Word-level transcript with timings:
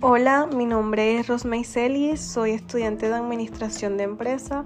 Hola, 0.00 0.46
mi 0.46 0.64
nombre 0.64 1.18
es 1.18 1.26
Rosmay 1.26 1.64
Celis, 1.64 2.20
soy 2.20 2.52
estudiante 2.52 3.08
de 3.08 3.16
Administración 3.16 3.96
de 3.96 4.04
Empresa. 4.04 4.64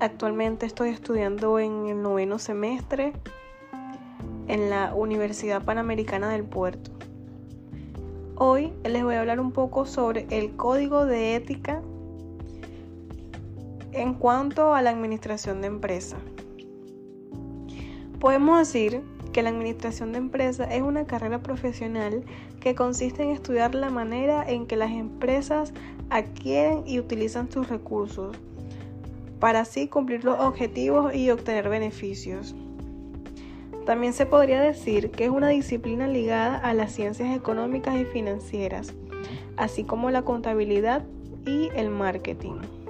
Actualmente 0.00 0.64
estoy 0.64 0.88
estudiando 0.88 1.58
en 1.58 1.88
el 1.88 2.00
noveno 2.00 2.38
semestre 2.38 3.12
en 4.48 4.70
la 4.70 4.94
Universidad 4.94 5.62
Panamericana 5.62 6.30
del 6.30 6.44
Puerto. 6.44 6.90
Hoy 8.36 8.72
les 8.82 9.04
voy 9.04 9.16
a 9.16 9.20
hablar 9.20 9.40
un 9.40 9.52
poco 9.52 9.84
sobre 9.84 10.26
el 10.30 10.56
código 10.56 11.04
de 11.04 11.34
ética 11.34 11.82
en 13.92 14.14
cuanto 14.14 14.72
a 14.72 14.80
la 14.80 14.88
administración 14.88 15.60
de 15.60 15.66
empresa. 15.66 16.16
Podemos 18.20 18.60
decir 18.60 19.02
que 19.36 19.42
la 19.42 19.50
administración 19.50 20.12
de 20.12 20.18
empresas 20.18 20.68
es 20.72 20.80
una 20.80 21.04
carrera 21.04 21.42
profesional 21.42 22.24
que 22.58 22.74
consiste 22.74 23.22
en 23.22 23.32
estudiar 23.32 23.74
la 23.74 23.90
manera 23.90 24.42
en 24.48 24.66
que 24.66 24.76
las 24.76 24.90
empresas 24.90 25.74
adquieren 26.08 26.84
y 26.86 26.98
utilizan 27.00 27.52
sus 27.52 27.68
recursos 27.68 28.34
para 29.38 29.60
así 29.60 29.88
cumplir 29.88 30.24
los 30.24 30.40
objetivos 30.40 31.14
y 31.14 31.28
obtener 31.28 31.68
beneficios. 31.68 32.54
También 33.84 34.14
se 34.14 34.24
podría 34.24 34.62
decir 34.62 35.10
que 35.10 35.26
es 35.26 35.30
una 35.30 35.48
disciplina 35.48 36.08
ligada 36.08 36.56
a 36.56 36.72
las 36.72 36.92
ciencias 36.92 37.36
económicas 37.36 37.94
y 37.94 38.06
financieras, 38.06 38.94
así 39.58 39.84
como 39.84 40.10
la 40.10 40.22
contabilidad 40.22 41.04
y 41.44 41.68
el 41.76 41.90
marketing. 41.90 42.85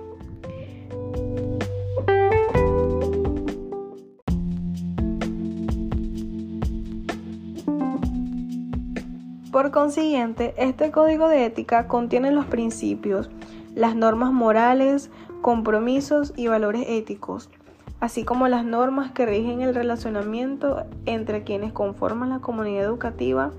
Por 9.56 9.70
consiguiente, 9.70 10.52
este 10.58 10.90
código 10.90 11.30
de 11.30 11.46
ética 11.46 11.88
contiene 11.88 12.30
los 12.30 12.44
principios, 12.44 13.30
las 13.74 13.96
normas 13.96 14.30
morales, 14.30 15.10
compromisos 15.40 16.34
y 16.36 16.46
valores 16.46 16.84
éticos, 16.86 17.48
así 17.98 18.22
como 18.22 18.48
las 18.48 18.66
normas 18.66 19.12
que 19.12 19.24
rigen 19.24 19.62
el 19.62 19.74
relacionamiento 19.74 20.84
entre 21.06 21.42
quienes 21.42 21.72
conforman 21.72 22.28
la 22.28 22.40
comunidad 22.40 22.84
educativa 22.84 23.50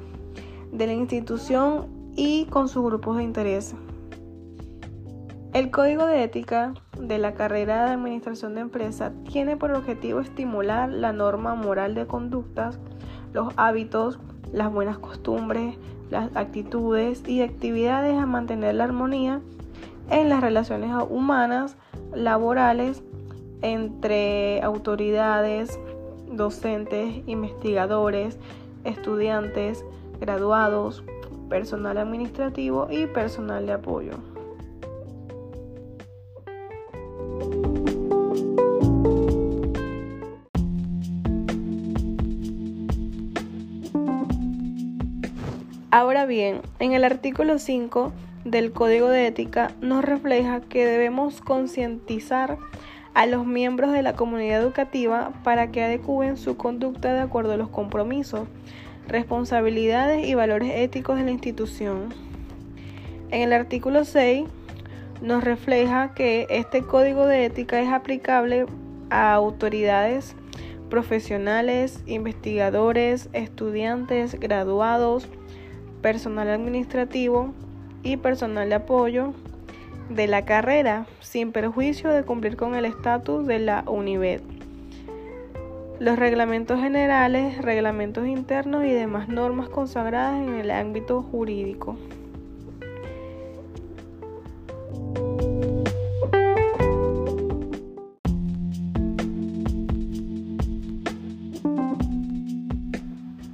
de 0.71 0.85
la 0.85 0.93
institución 0.93 1.87
y 2.15 2.45
con 2.45 2.69
sus 2.69 2.85
grupos 2.85 3.17
de 3.17 3.23
interés. 3.23 3.73
El 5.53 5.71
código 5.71 6.05
de 6.05 6.21
ética 6.21 6.75
de 7.01 7.17
la 7.17 7.33
carrera 7.33 7.85
de 7.85 7.93
administración 7.93 8.53
de 8.53 8.61
empresa 8.61 9.13
tiene 9.31 9.57
por 9.57 9.71
objetivo 9.71 10.19
estimular 10.19 10.89
la 10.89 11.11
norma 11.11 11.55
moral 11.55 11.95
de 11.95 12.05
conductas, 12.05 12.77
los 13.37 13.53
hábitos, 13.55 14.17
las 14.51 14.73
buenas 14.73 14.97
costumbres, 14.97 15.75
las 16.09 16.35
actitudes 16.35 17.21
y 17.27 17.41
actividades 17.41 18.17
a 18.17 18.25
mantener 18.25 18.73
la 18.73 18.85
armonía 18.85 19.41
en 20.09 20.29
las 20.29 20.41
relaciones 20.41 20.89
humanas, 21.07 21.75
laborales, 22.15 23.03
entre 23.61 24.59
autoridades, 24.63 25.79
docentes, 26.31 27.21
investigadores, 27.27 28.39
estudiantes, 28.85 29.85
graduados, 30.19 31.03
personal 31.47 31.99
administrativo 31.99 32.87
y 32.89 33.05
personal 33.05 33.67
de 33.67 33.73
apoyo. 33.73 34.13
Ahora 45.89 46.25
bien, 46.25 46.61
en 46.79 46.91
el 46.91 47.05
artículo 47.05 47.59
5 47.59 48.11
del 48.43 48.73
Código 48.73 49.07
de 49.07 49.25
Ética 49.25 49.71
nos 49.79 50.03
refleja 50.03 50.59
que 50.59 50.85
debemos 50.85 51.39
concientizar 51.39 52.57
a 53.13 53.25
los 53.25 53.45
miembros 53.45 53.93
de 53.93 54.01
la 54.01 54.13
comunidad 54.13 54.61
educativa 54.61 55.31
para 55.45 55.71
que 55.71 55.81
adecúen 55.81 56.35
su 56.35 56.57
conducta 56.57 57.13
de 57.13 57.21
acuerdo 57.21 57.53
a 57.53 57.57
los 57.57 57.69
compromisos, 57.69 58.49
responsabilidades 59.07 60.27
y 60.27 60.35
valores 60.35 60.73
éticos 60.75 61.17
de 61.17 61.23
la 61.23 61.31
institución. 61.31 62.13
En 63.31 63.43
el 63.43 63.53
artículo 63.53 64.03
6 64.03 64.43
nos 65.21 65.41
refleja 65.45 66.13
que 66.13 66.47
este 66.49 66.81
código 66.81 67.25
de 67.25 67.45
ética 67.45 67.79
es 67.79 67.87
aplicable 67.87 68.65
a 69.09 69.33
autoridades 69.33 70.35
profesionales, 70.89 72.03
investigadores, 72.07 73.29
estudiantes, 73.31 74.37
graduados, 74.37 75.29
personal 76.01 76.49
administrativo 76.49 77.53
y 78.03 78.17
personal 78.17 78.69
de 78.69 78.75
apoyo 78.75 79.33
de 80.09 80.27
la 80.27 80.45
carrera, 80.45 81.05
sin 81.19 81.51
perjuicio 81.51 82.09
de 82.09 82.23
cumplir 82.23 82.55
con 82.55 82.75
el 82.75 82.85
estatus 82.85 83.45
de 83.45 83.59
la 83.59 83.83
UNIVED. 83.87 84.41
Los 85.99 86.19
reglamentos 86.19 86.79
generales, 86.79 87.57
reglamentos 87.61 88.27
internos 88.27 88.85
y 88.85 88.91
demás 88.91 89.27
normas 89.29 89.67
consagradas 89.67 90.39
en 90.47 90.53
el 90.55 90.71
ámbito 90.71 91.23
jurídico. 91.23 91.97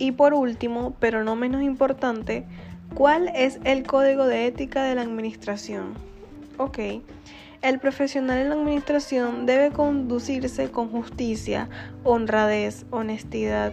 Y 0.03 0.11
por 0.11 0.33
último, 0.33 0.97
pero 0.99 1.23
no 1.23 1.37
menos 1.37 1.61
importante, 1.61 2.43
¿cuál 2.93 3.31
es 3.33 3.61
el 3.63 3.83
código 3.83 4.27
de 4.27 4.47
ética 4.47 4.83
de 4.83 4.95
la 4.95 5.01
administración? 5.01 5.93
Ok, 6.57 6.77
el 7.61 7.79
profesional 7.79 8.39
en 8.39 8.49
la 8.49 8.55
administración 8.55 9.45
debe 9.45 9.71
conducirse 9.71 10.69
con 10.69 10.89
justicia, 10.89 11.69
honradez, 12.03 12.85
honestidad, 12.91 13.71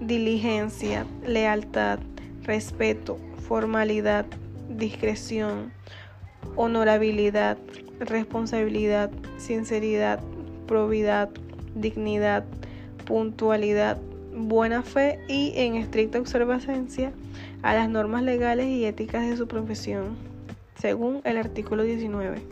diligencia, 0.00 1.04
lealtad, 1.26 1.98
respeto, 2.44 3.18
formalidad, 3.48 4.26
discreción, 4.68 5.72
honorabilidad, 6.54 7.58
responsabilidad, 7.98 9.10
sinceridad, 9.36 10.20
probidad, 10.68 11.28
dignidad, 11.74 12.44
puntualidad, 13.04 13.98
buena 14.34 14.82
fe 14.82 15.18
y 15.28 15.52
en 15.56 15.76
estricta 15.76 16.18
observancia 16.18 17.12
a 17.62 17.74
las 17.74 17.88
normas 17.88 18.22
legales 18.22 18.66
y 18.66 18.84
éticas 18.84 19.28
de 19.28 19.36
su 19.36 19.46
profesión, 19.46 20.16
según 20.80 21.20
el 21.24 21.36
artículo 21.36 21.82
19. 21.82 22.42